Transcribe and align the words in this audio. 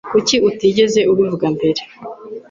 Kuki 0.11 0.35
utigeze 0.49 0.99
ubivuga 1.11 1.45
mbere? 1.55 1.81